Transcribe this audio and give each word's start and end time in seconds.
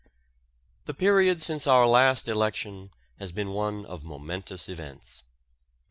The 0.85 0.95
period 0.95 1.43
since 1.43 1.67
our 1.67 1.85
last 1.85 2.27
election 2.27 2.89
has 3.19 3.31
been 3.31 3.51
one 3.51 3.85
of 3.85 4.03
momentous 4.03 4.67
events. 4.67 5.21